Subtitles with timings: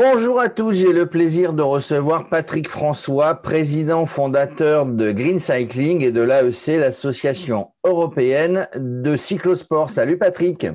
[0.00, 6.04] Bonjour à tous, j'ai le plaisir de recevoir Patrick François, président fondateur de Green Cycling
[6.04, 9.90] et de l'AEC, l'association européenne de cyclosport.
[9.90, 10.68] Salut Patrick.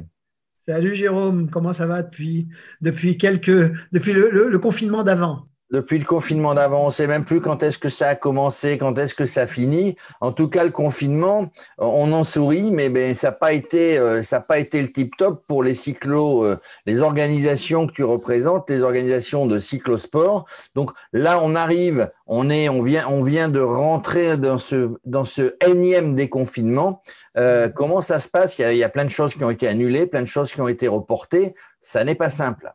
[0.68, 2.50] Salut Jérôme, comment ça va depuis,
[2.82, 5.48] depuis, quelques, depuis le confinement d'avant?
[5.74, 6.84] Depuis le confinement d'avant.
[6.84, 9.48] On ne sait même plus quand est-ce que ça a commencé, quand est-ce que ça
[9.48, 9.96] finit.
[10.22, 14.22] En tout cas, le confinement, on en sourit, mais ben, ça n'a pas été, euh,
[14.48, 18.84] pas été le tip top pour les cyclos, euh, les organisations que tu représentes, les
[18.84, 20.46] organisations de cyclosport.
[20.76, 25.26] Donc là, on arrive, on est, on vient, on vient de rentrer dans ce, dans
[25.26, 27.02] ce énième déconfinement.
[27.36, 28.60] Euh, comment ça se passe?
[28.60, 30.28] Il y, a, il y a plein de choses qui ont été annulées, plein de
[30.28, 31.56] choses qui ont été reportées.
[31.82, 32.72] Ça n'est pas simple.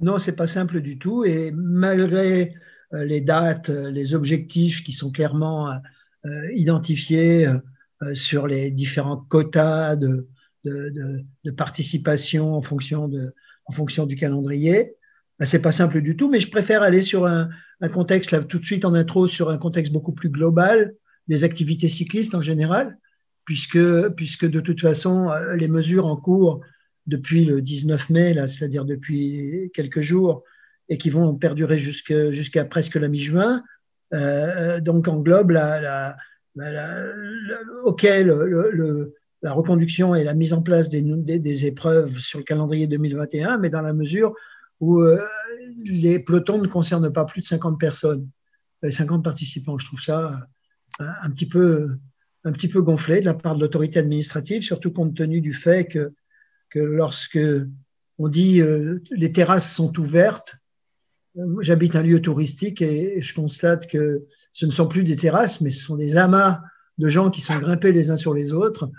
[0.00, 1.24] Non, c'est pas simple du tout.
[1.24, 2.54] Et malgré
[2.94, 5.70] euh, les dates, euh, les objectifs qui sont clairement
[6.24, 7.48] euh, identifiés
[8.14, 10.26] sur les différents quotas de,
[11.54, 13.34] participation en fonction, de,
[13.66, 14.94] en fonction du calendrier,
[15.38, 16.30] ben, c'est pas simple du tout.
[16.30, 17.50] Mais je préfère aller sur un,
[17.92, 20.94] contexte là tout de suite en intro sur un contexte beaucoup plus global
[21.28, 22.98] des activités cyclistes en général,
[23.44, 26.60] puisque puisque de toute façon les mesures en cours
[27.06, 30.44] depuis le 19 mai, c'est-à-dire depuis quelques jours,
[30.88, 33.62] et qui vont perdurer jusqu'à presque la mi-juin,
[34.12, 36.16] euh, donc englobe la,
[39.44, 43.92] reconduction et la mise en place des, épreuves sur le calendrier 2021, mais dans la
[43.92, 44.34] mesure
[44.80, 45.20] où euh,
[45.84, 48.28] les pelotons ne concernent pas plus de 50 personnes,
[48.88, 49.78] 50 participants.
[49.78, 50.40] Je trouve ça
[51.00, 55.54] euh, un petit peu gonflé de la part de l'autorité administrative, surtout compte tenu du
[55.54, 56.12] fait que
[56.70, 57.38] que lorsque
[58.18, 60.56] on dit euh, les terrasses sont ouvertes,
[61.36, 65.60] euh, j'habite un lieu touristique et je constate que ce ne sont plus des terrasses,
[65.60, 66.60] mais ce sont des amas
[66.98, 68.90] de gens qui sont grimpés les uns sur les autres.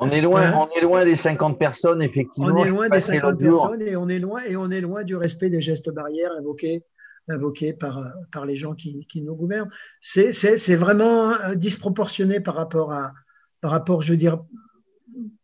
[0.00, 2.52] On est loin, on est loin des 50 personnes, effectivement.
[2.52, 5.14] On est loin des 50 personnes et on est loin, et on est loin du
[5.14, 6.82] respect des gestes barrières invoqués,
[7.28, 8.02] invoqués par,
[8.32, 9.70] par les gens qui, qui nous gouvernent.
[10.00, 13.12] C'est vraiment euh, disproportionné par rapport à,
[13.60, 14.42] par rapport, je veux dire,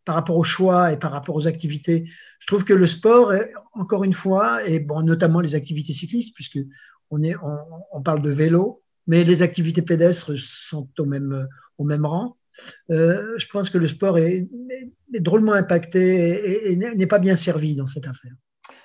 [0.07, 2.09] par rapport au choix et par rapport aux activités.
[2.39, 3.33] Je trouve que le sport,
[3.73, 6.59] encore une fois, et bon, notamment les activités cyclistes, puisque
[7.11, 7.35] on, est,
[7.91, 11.45] on, parle de vélo, mais les activités pédestres sont au même,
[11.77, 12.37] au même rang.
[12.89, 14.47] Euh, je pense que le sport est
[15.19, 18.33] drôlement impacté et n'est pas bien servi dans cette affaire.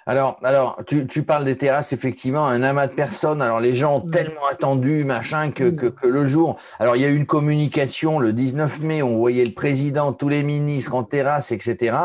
[0.06, 3.40] Alors, alors tu, tu, parles des terrasses, effectivement, un amas de personnes.
[3.40, 6.56] Alors, les gens ont tellement attendu, machin, que, que, que, le jour.
[6.78, 10.28] Alors, il y a eu une communication le 19 mai, on voyait le président, tous
[10.28, 11.96] les ministres en terrasse, etc.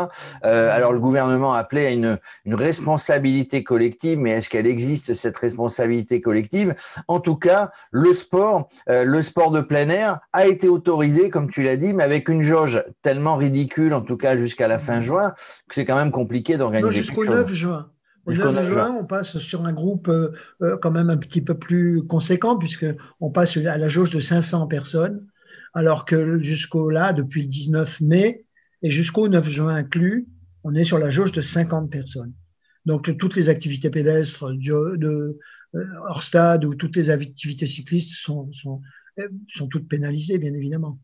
[0.45, 5.37] Euh, alors, le gouvernement appelait à une, une responsabilité collective, mais est-ce qu'elle existe, cette
[5.37, 6.75] responsabilité collective?
[7.07, 11.49] En tout cas, le sport, euh, le sport de plein air a été autorisé, comme
[11.49, 15.01] tu l'as dit, mais avec une jauge tellement ridicule, en tout cas jusqu'à la fin
[15.01, 15.33] juin,
[15.67, 17.29] que c'est quand même compliqué d'organiser chose.
[17.29, 17.86] 9 juin.
[18.27, 21.57] Au 9 juin, on passe sur un groupe euh, euh, quand même un petit peu
[21.57, 25.25] plus conséquent, puisqu'on passe à la jauge de 500 personnes,
[25.73, 28.45] alors que jusqu'au là, depuis le 19 mai
[28.81, 30.27] et jusqu'au 9 juin inclus,
[30.65, 32.33] on est sur la jauge de 50 personnes.
[32.85, 35.39] Donc toutes les activités pédestres de, de
[35.75, 38.81] euh, hors stade ou toutes les activités cyclistes sont, sont,
[39.47, 40.99] sont toutes pénalisées, bien évidemment.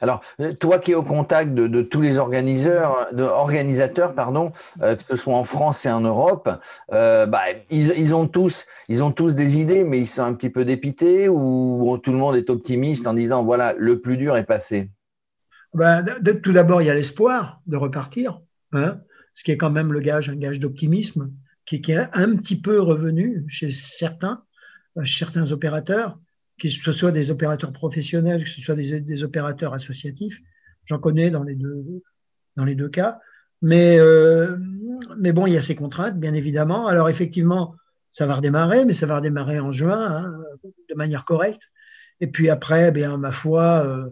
[0.00, 4.52] Alors, euh, toi qui es au contact de, tous les organisateurs, pardon,
[4.82, 6.50] euh, que ce soit en France et en Europe,
[6.92, 11.98] euh, bah, ils, ont tous, des idées, mais ils sont un petit peu dépités ou
[12.02, 14.90] tout le monde est optimiste en disant voilà, le plus dur est passé?
[15.72, 16.02] Bah,
[16.42, 18.40] Tout d'abord, il y a l'espoir de repartir,
[18.72, 18.98] hein,
[19.34, 21.30] ce qui est quand même le gage, un gage d'optimisme,
[21.66, 24.42] qui, qui, est un petit peu revenu chez certains,
[25.02, 26.18] chez certains opérateurs
[26.60, 30.40] que ce soit des opérateurs professionnels, que ce soit des, opérateurs associatifs.
[30.86, 31.84] J'en connais dans les deux,
[32.56, 33.20] dans les deux cas.
[33.62, 34.56] Mais, euh,
[35.18, 36.86] mais bon, il y a ces contraintes, bien évidemment.
[36.86, 37.74] Alors, effectivement,
[38.12, 41.62] ça va redémarrer, mais ça va redémarrer en juin, hein, de manière correcte.
[42.20, 44.10] Et puis après, bien, ma foi, euh,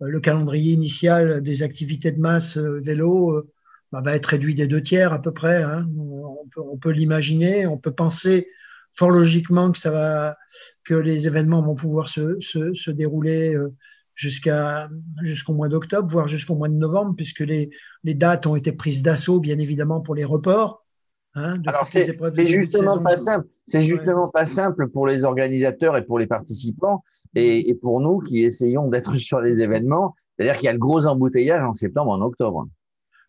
[0.00, 3.44] le calendrier initial des activités de masse euh, vélo
[3.92, 5.62] bah, va être réduit des deux tiers à peu près.
[5.62, 5.88] Hein.
[5.96, 8.48] On peut, on peut l'imaginer, on peut penser
[8.94, 10.36] fort logiquement que ça va,
[10.84, 13.74] que les événements vont pouvoir se, se, se dérouler euh,
[14.14, 14.88] jusqu'à
[15.22, 17.70] jusqu'au mois d'octobre, voire jusqu'au mois de novembre, puisque les,
[18.04, 20.84] les dates ont été prises d'assaut, bien évidemment, pour les reports.
[21.36, 23.48] Hein, Alors c'est justement pas simple.
[23.66, 27.02] C'est justement pas simple pour les organisateurs et pour les participants
[27.34, 30.14] et, et pour nous qui essayons d'être sur les événements.
[30.36, 32.68] C'est-à-dire qu'il y a le gros embouteillage en septembre, en octobre.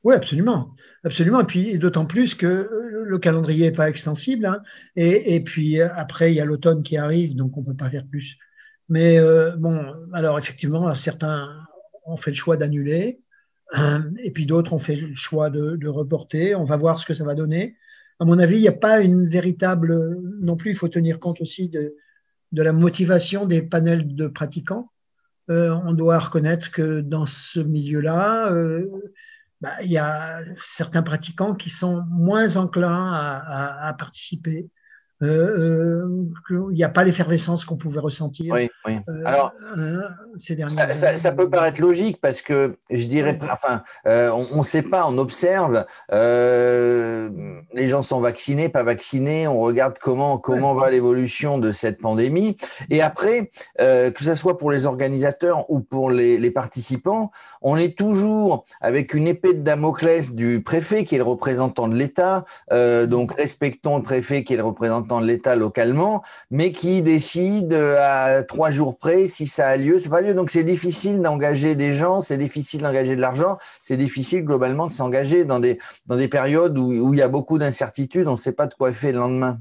[0.05, 0.73] Oui, absolument.
[1.03, 1.41] Absolument.
[1.41, 4.45] Et puis, d'autant plus que euh, le calendrier n'est pas extensible.
[4.45, 4.61] Hein.
[4.95, 8.05] Et, puis, après, il y a l'automne qui arrive, donc on ne peut pas faire
[8.07, 8.37] plus.
[8.87, 11.49] Mais euh, bon, alors effectivement, certains
[12.05, 13.19] ont fait le choix d'annuler.
[14.23, 16.55] et puis d'autres ont fait le choix de, reporter.
[16.55, 17.75] On va voir ce que ça va donner.
[18.19, 20.19] à mon avis, il n'y a pas une véritable.
[20.39, 21.95] Non plus, il faut tenir compte aussi de,
[22.51, 24.91] de la motivation des panels de pratiquants.
[25.49, 28.87] Euh, on doit reconnaître que dans ce milieu-là, euh,
[29.65, 34.69] bah, il y a certains pratiquants qui sont moins enclins à, à participer
[35.21, 36.05] euh,
[36.49, 38.53] euh, il n'y a pas l'effervescence qu'on pouvait ressentir.
[38.53, 38.97] Oui, oui.
[39.07, 39.53] Euh, Alors,
[40.37, 44.81] ces dernières ça, ça, peut paraître logique parce que je dirais, enfin, on ne sait
[44.81, 51.57] pas, on observe, les gens sont vaccinés, pas vaccinés, on regarde comment comment va l'évolution
[51.57, 52.57] de cette pandémie,
[52.89, 57.31] et après, que ce soit pour les organisateurs ou pour les, les, participants,
[57.61, 61.95] on est toujours avec une épée de Damoclès du préfet qui est le représentant de
[61.95, 67.73] l'État, donc respectons le préfet qui est le représentant de l'État localement, mais qui décide
[67.73, 70.33] euh, à trois jours près si ça a lieu, c'est pas lieu.
[70.33, 74.91] Donc c'est difficile d'engager des gens, c'est difficile d'engager de l'argent, c'est difficile globalement de
[74.91, 78.37] s'engager dans des, dans des périodes où, où il y a beaucoup d'incertitudes, on ne
[78.37, 79.59] sait pas de quoi fait le lendemain.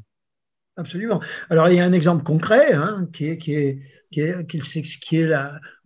[0.76, 1.20] Absolument.
[1.50, 3.80] Alors il y a un exemple concret hein, qui est, qui est,
[4.10, 5.30] qui est, qui est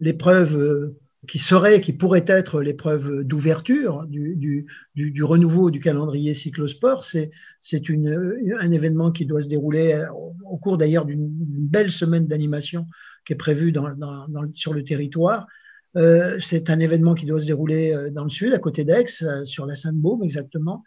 [0.01, 6.33] l'épreuve euh, qui serait, qui pourrait être l'épreuve d'ouverture du, du, du, renouveau du calendrier
[6.33, 7.05] cyclosport.
[7.05, 7.31] C'est,
[7.61, 10.07] c'est un événement qui doit se dérouler
[10.45, 12.87] au, cours d'ailleurs d'une belle semaine d'animation
[13.27, 13.89] qui est prévue dans,
[14.55, 15.47] sur le territoire.
[15.97, 19.07] Euh, c'est un événement qui doit se dérouler euh, dans le sud, à côté d'Aix,
[19.23, 20.85] euh, sur la Sainte-Baume exactement.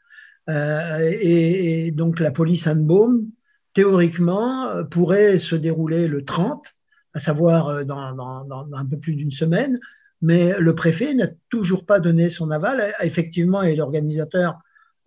[0.50, 3.28] Euh, et, donc la police Sainte-Baume,
[3.74, 6.66] théoriquement, euh, pourrait se dérouler le 30,
[7.14, 9.80] à savoir dans un peu plus d'une semaine,
[10.22, 12.94] mais le préfet n'a toujours pas donné son aval.
[13.02, 14.60] Effectivement, et l'organisateur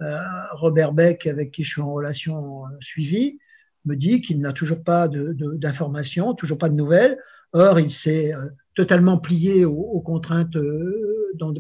[0.03, 0.19] euh,
[0.53, 3.39] Robert Beck, avec qui je suis en relation euh, suivie,
[3.85, 7.19] me dit qu'il n'a toujours pas d'informations, toujours pas de nouvelles.
[7.53, 10.57] Or, il s'est euh, totalement plié aux, contraintes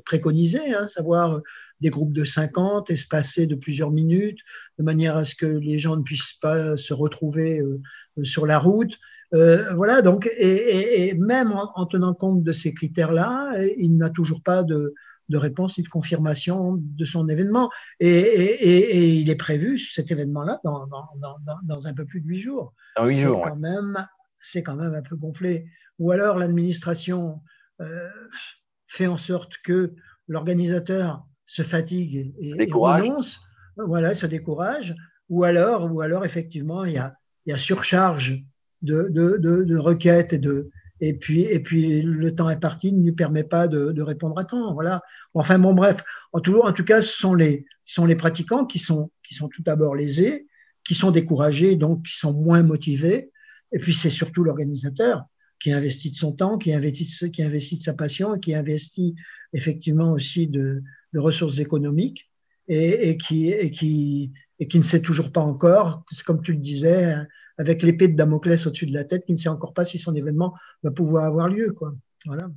[0.05, 1.41] préconisées, hein, savoir
[1.81, 4.41] des groupes de 50 espacés de plusieurs minutes,
[4.79, 7.63] de manière à ce que les gens ne puissent pas se retrouver
[8.23, 8.95] sur la route.
[9.35, 14.63] Euh, voilà, donc, et, même en, tenant compte de ces critères-là, il n'a toujours pas
[14.63, 14.95] de,
[15.33, 17.71] réponse et de confirmation de son événement.
[17.99, 22.75] Et, il est prévu, cet événement-là, dans, un peu plus de huit jours.
[22.97, 23.47] Dans huit jours,
[24.39, 25.67] C'est quand même un peu gonflé.
[25.99, 27.41] Ou alors l'administration
[27.81, 28.09] euh,
[28.87, 29.95] fait en sorte que
[30.29, 33.41] l'organisateur se fatigue et, renonce,
[33.77, 34.95] voilà, se décourage.
[35.29, 37.17] Ou alors, ou alors effectivement, il y a,
[37.47, 38.45] il y a surcharge
[38.85, 40.71] de, requêtes et de
[41.01, 44.45] et puis et puis le temps est parti ne lui permet pas de, répondre à
[44.45, 45.03] temps voilà.
[45.35, 46.03] Enfin bon bref
[46.33, 49.49] en tout, en tout cas ce sont les sont les pratiquants qui sont qui sont
[49.49, 50.47] tout d'abord lésés
[50.87, 53.31] qui sont découragés donc qui sont moins motivés.
[53.73, 55.25] Et puis c'est surtout l'organisateur
[55.59, 59.17] qui investit de son temps qui investit qui investit de sa passion qui investit
[59.53, 60.83] effectivement aussi de,
[61.15, 62.29] ressources économiques
[62.67, 66.59] et, et qui et qui et qui ne sait toujours pas encore comme tu le
[66.59, 67.17] disais
[67.59, 70.15] avec l'épée de Damoclès au-dessus de la tête, qui ne sait encore pas si son
[70.15, 71.73] événement va pouvoir avoir lieu.
[71.73, 71.95] Quoi.
[72.27, 72.49] Voilà.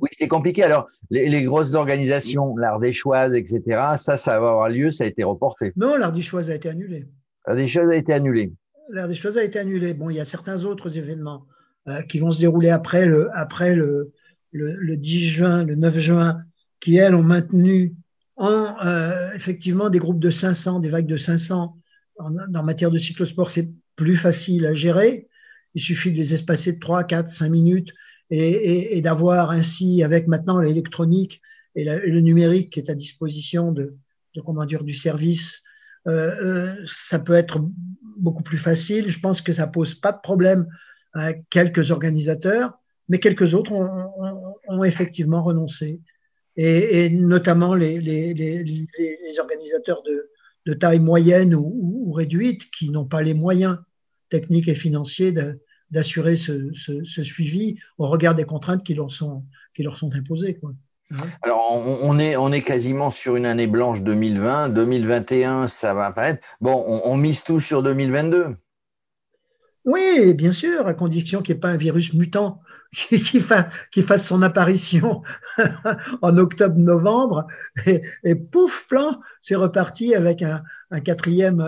[0.00, 0.62] Oui, c'est compliqué.
[0.62, 3.62] Alors, les, grosses organisations, l'Ardéchoise, etc.,
[3.96, 5.72] ça, ça va avoir lieu, ça a été reporté.
[5.76, 7.06] Non, l'Ardéchoise a été annulée.
[7.46, 8.52] L'Ardéchoise a été annulée.
[8.90, 9.94] L'Ardéchoise a été annulée.
[9.94, 11.46] Bon, il y a certains autres événements
[11.88, 14.12] euh, qui vont se dérouler après le, après le,
[14.52, 16.42] le, 10 juin, le 9 juin,
[16.80, 17.94] qui, elles, ont maintenu
[18.36, 21.76] en, euh, effectivement des groupes de 500, des vagues de 500
[22.18, 23.50] en, en matière de cyclosport.
[23.50, 25.28] C'est plus facile à gérer.
[25.74, 27.92] Il suffit de les espacer de 3, 4, 5 minutes
[28.30, 31.42] et, d'avoir ainsi, avec maintenant l'électronique
[31.74, 33.96] et, le numérique qui est à disposition de,
[34.34, 35.62] de du service,
[36.06, 37.60] euh, euh, ça peut être
[38.16, 39.08] beaucoup plus facile.
[39.08, 40.68] Je pense que ça pose pas de problème
[41.12, 42.78] à quelques organisateurs,
[43.08, 46.00] mais quelques autres ont, effectivement renoncé.
[46.56, 47.98] Et, notamment les,
[49.40, 53.78] organisateurs de, taille moyenne ou réduite qui n'ont pas les moyens
[54.30, 55.32] techniques et financiers
[55.90, 59.44] d'assurer ce, ce, suivi au regard des contraintes qui leur sont,
[59.74, 60.56] qui leur sont imposées.
[60.56, 60.72] Quoi.
[61.12, 61.26] Hein?
[61.42, 64.70] Alors, on, est, on est quasiment sur une année blanche 2020.
[64.70, 66.46] 2021, ça va apparaître.
[66.60, 68.54] Bon, on, on mise tout sur 2022.
[69.84, 72.60] Oui, bien sûr, à condition qu'il n'y ait pas un virus mutant
[72.92, 75.22] qui, fasse, son apparition
[76.22, 77.46] en octobre-novembre
[77.86, 80.62] et, pouf, plan, c'est reparti avec un,
[81.00, 81.62] quatrième,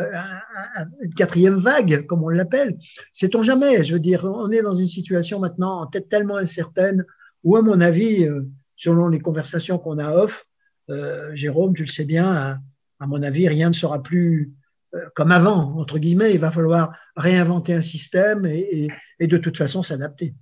[1.02, 2.78] une quatrième vague, comme on l'appelle.
[3.12, 7.04] Sait-on jamais Je veux dire, on est dans une situation maintenant peut-être tellement incertaine
[7.44, 10.46] où, à mon avis, euh, selon les conversations qu'on a off,
[10.88, 12.60] euh, Jérôme, tu le sais bien,
[12.98, 14.54] à mon avis, rien ne sera plus
[14.94, 18.88] euh, comme avant, entre guillemets, il va falloir réinventer un système et,
[19.20, 20.34] de toute façon s'adapter.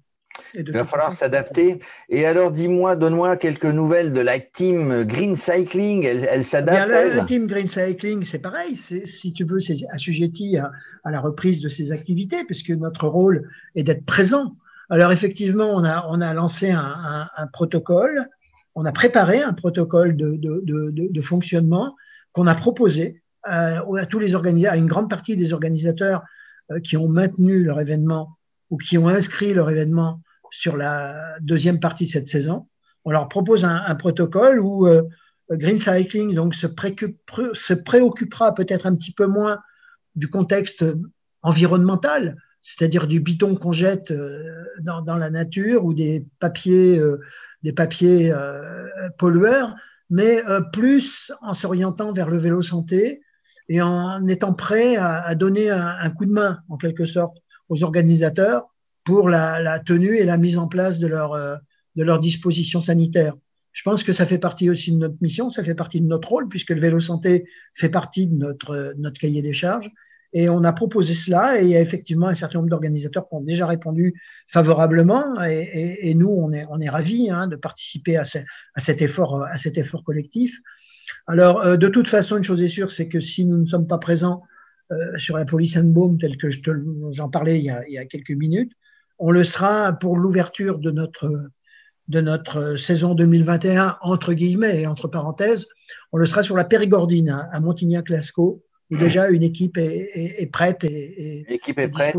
[0.55, 1.79] Il va falloir s'adapter.
[2.09, 6.05] Et alors, dis-moi, donne-moi quelques nouvelles de la team Green Cycling.
[6.05, 8.77] Elle, s'adapte la, team Green Cycling, c'est pareil.
[8.77, 10.71] Si tu veux, c'est assujetti à,
[11.05, 14.57] la reprise de ses activités, puisque notre rôle est d'être présent.
[14.91, 18.29] Alors, effectivement, on a, on a lancé un, protocole,
[18.75, 21.95] on a préparé un protocole de, de, fonctionnement
[22.33, 26.23] qu'on a proposé à, à, tous les organisateurs, à une grande partie des organisateurs
[26.71, 28.37] euh, qui ont maintenu leur événement
[28.71, 32.67] ou qui ont inscrit leur événement sur la deuxième partie de cette saison.
[33.05, 35.03] On leur propose un, protocole où euh,
[35.51, 39.61] Green Cycling donc, se, préoccupera peut-être un petit peu moins
[40.15, 40.85] du contexte
[41.43, 47.17] environnemental, c'est-à-dire du bidon qu'on jette euh, dans, la nature ou des papiers, euh,
[49.17, 49.75] pollueurs,
[50.11, 53.23] mais plus en s'orientant vers le vélo santé
[53.69, 57.37] et en étant prêt à, donner un, coup de main, en quelque sorte,
[57.69, 58.69] aux organisateurs
[59.09, 61.57] pour la, tenue et la mise en place de leur, euh,
[61.97, 63.35] de leurs dispositions sanitaires.
[63.73, 66.29] Je pense que ça fait partie aussi de notre mission, ça fait partie de notre
[66.29, 69.91] rôle, puisque le vélo santé fait partie de notre, notre cahier des charges.
[70.35, 73.35] Et on a proposé cela, et il y a effectivement un certain nombre d'organisateurs qui
[73.35, 74.13] ont déjà répondu
[74.49, 78.25] favorablement, et, nous, on est, on est ravis hein, de participer à,
[78.75, 80.55] à, cet effort, à cet effort collectif.
[81.27, 83.87] Alors, euh, de toute façon, une chose est sûre, c'est que si nous ne sommes
[83.87, 84.43] pas présents
[84.93, 86.51] euh, sur la police and boom, tel que
[87.11, 88.73] j'en parlais il y a quelques minutes,
[89.19, 91.51] on le sera pour l'ouverture de notre,
[92.09, 95.69] de notre saison 2021, entre guillemets et entre parenthèses.
[96.13, 101.45] On le sera sur la Périgordine, à Montignac-Lascaux, où déjà une équipe est, prête et,
[101.49, 102.17] l'équipe est prête,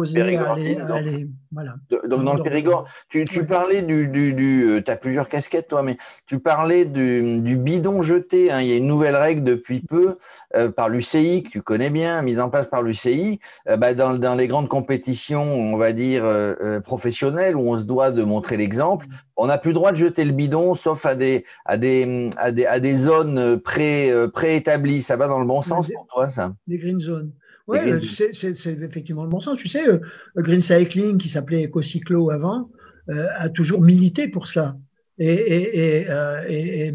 [1.51, 1.75] voilà.
[2.07, 5.97] Donc dans le Périgord, tu, parlais du, du, euh, tu as plusieurs casquettes toi, mais
[6.27, 8.51] tu parlais du, bidon jeté.
[8.51, 8.61] Hein.
[8.61, 10.17] Il y a une nouvelle règle depuis peu
[10.55, 13.39] euh, par l'UCI que tu connais bien, mise en place par l'UCI.
[13.67, 16.23] Euh, bah, dans, dans, les grandes compétitions, on va dire
[16.83, 20.25] professionnelles, où on se doit de montrer l'exemple, on n'a plus le droit de jeter
[20.25, 25.01] le bidon, sauf à des à des à des, à des zones pré préétablies.
[25.01, 26.53] Ça va dans le bon sens pour toi, ça?
[26.69, 27.31] Des green zones.
[27.69, 27.77] Oui,
[28.33, 29.59] c'est effectivement le bon sens.
[29.59, 29.99] Tu sais, euh,
[30.38, 32.71] Green Cycling, qui s'appelait EcoCyclo avant,
[33.09, 34.77] euh, a toujours milité pour ça.
[35.19, 36.91] Et, euh,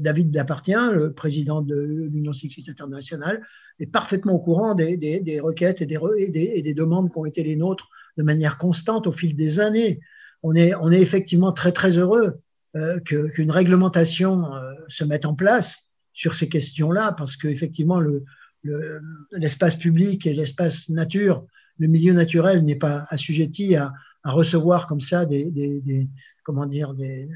[0.00, 3.42] David Dapartien, le président de l'Union cycliste internationale,
[3.80, 7.56] est parfaitement au courant des, requêtes et des, et des, demandes qui ont été les
[7.56, 9.98] nôtres de manière constante au fil des années.
[10.44, 12.38] On est, on est effectivement très, très heureux
[13.04, 14.50] qu'une réglementation
[14.88, 18.24] se mette en place sur ces questions-là, parce qu'effectivement, le,
[19.32, 21.46] l'espace public et l'espace nature,
[21.78, 23.92] le milieu naturel n'est pas assujetti à,
[24.24, 25.52] recevoir comme ça des,
[26.44, 27.28] comment dire des,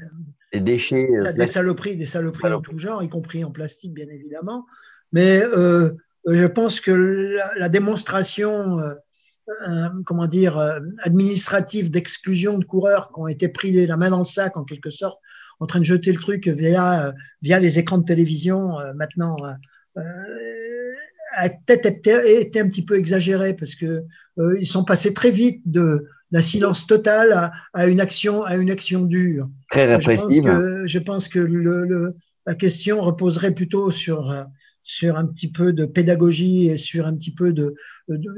[0.53, 4.65] déchets, euh, des saloperies, des saloperies en tout genre, y compris en plastique bien évidemment.
[5.11, 5.91] Mais euh,
[6.27, 10.57] je pense que la, démonstration euh, comment dire,
[11.03, 14.89] administrative d'exclusion de coureurs qui ont été pris la main dans le sac en quelque
[14.89, 15.19] sorte,
[15.59, 19.37] en train de jeter le truc via, via les écrans de télévision maintenant
[21.39, 24.03] a peut-être été un petit peu exagéré parce que
[24.37, 28.69] euh, ils sont passés très vite de d'un silence total à, une action à une
[28.69, 29.49] action dure.
[29.71, 30.45] Très répressive.
[30.85, 32.13] Je pense que, le,
[32.45, 34.31] la question reposerait plutôt sur
[34.89, 37.75] sur un petit peu de pédagogie et sur un petit peu de,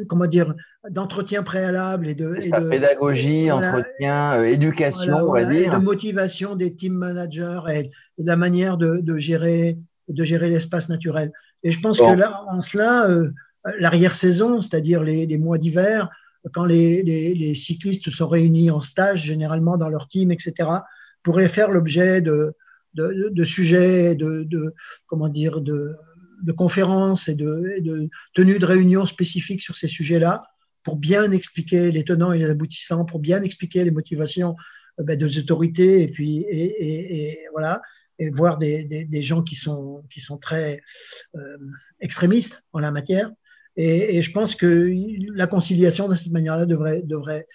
[0.10, 0.54] comment dire
[0.90, 6.58] d'entretien préalable et de, et pédagogie, entretien, euh, éducation, on va dire, et de motivation
[6.58, 7.84] des team managers et,
[8.18, 9.78] de la manière de, de gérer
[10.10, 11.32] de gérer l'espace naturel.
[11.64, 13.32] Et je pense que là, en cela, euh,
[13.80, 16.10] l'arrière-saison, c'est-à-dire les, les, mois d'hiver,
[16.54, 20.70] quand les, les, les, cyclistes sont réunis en stage, généralement dans leur team, etc.,
[21.24, 22.56] pourraient faire l'objet de,
[22.96, 24.74] de, de, sujets, de,
[25.06, 25.96] comment dire, de,
[26.58, 30.44] conférences et de, de tenues de réunions spécifiques sur ces sujets-là,
[30.84, 34.56] pour bien expliquer les tenants et les aboutissants, pour bien expliquer les motivations
[35.00, 37.82] euh, ben, des autorités, et puis et, et, et voilà
[38.22, 40.80] et voir des, des, gens qui sont, qui sont très
[41.36, 41.58] euh,
[42.02, 43.32] extrémistes en la matière.
[43.78, 44.94] Et, je pense que
[45.34, 47.48] la conciliation de cette manière-là devrait, devrait,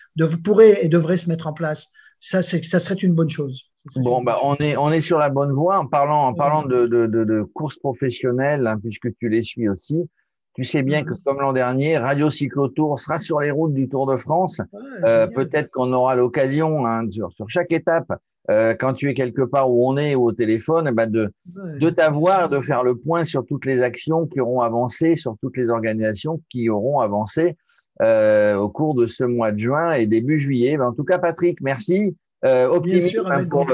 [0.43, 1.87] pourrait et devrait se mettre en place.
[2.21, 3.71] Ça, ça serait une bonne chose.
[3.95, 6.87] Bon, bah, on est, on est sur la bonne voie en parlant, en parlant de,
[6.87, 10.09] de, de, courses professionnelles, hein, puisque tu les suis aussi.
[10.55, 14.07] Tu sais bien que comme l'an dernier, Radio Cyclotour sera sur les routes du Tour
[14.07, 14.61] de France.
[15.05, 18.11] Euh, peut-être qu'on aura l'occasion hein, sur, sur chaque étape
[18.51, 21.33] euh, quand tu es quelque part où on est ou au téléphone, eh ben de,
[21.81, 25.57] de t'avoir, de faire le point sur toutes les actions qui auront avancé, sur toutes
[25.57, 27.57] les organisations qui auront avancé
[28.03, 30.77] euh, au cours de ce mois de juin et début juillet.
[30.77, 32.17] Ben, en tout cas, Patrick, merci.
[32.45, 33.67] Euh, optimiste hein, pour,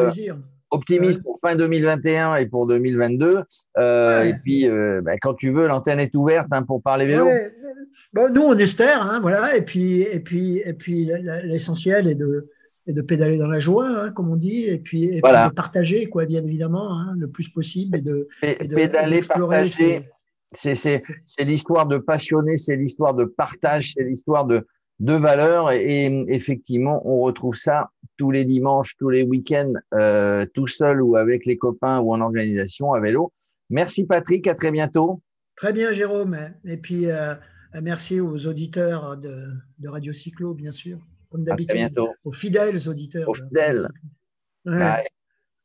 [0.70, 3.42] optimiste pour fin 2021 et pour 2022.
[3.78, 7.28] Euh, Et puis, ben, quand tu veux, l'antenne est ouverte hein, pour parler vélo.
[8.14, 9.56] Bon, nous, on espère, hein, voilà.
[9.56, 11.10] Et puis, et puis, et puis,
[11.44, 12.48] l'essentiel est de
[12.86, 16.06] et de pédaler dans la joie, hein, comme on dit, et puis, et de partager,
[16.06, 17.98] quoi, bien évidemment, hein, le plus possible.
[17.98, 18.28] Et de,
[18.74, 20.08] pédaler, partager.
[20.52, 21.00] C'est
[21.40, 24.66] l'histoire de passionner, c'est l'histoire de partage, c'est l'histoire de,
[25.00, 25.70] de valeurs.
[25.70, 31.16] Et, effectivement, on retrouve ça tous les dimanches, tous les week-ends, euh, tout seul ou
[31.16, 33.32] avec les copains ou en organisation à vélo.
[33.70, 35.22] Merci Patrick, à très bientôt.
[35.56, 36.36] Très bien Jérôme.
[36.64, 37.34] Et puis euh,
[37.80, 39.48] merci aux auditeurs de,
[39.78, 40.98] de Radio Cyclo, bien sûr
[41.32, 41.98] comme d'habitude.
[42.24, 43.28] Aux fidèles auditeurs.
[43.28, 43.88] Aux fidèles.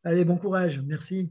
[0.04, 0.82] Allez, bon courage.
[0.86, 1.30] Merci.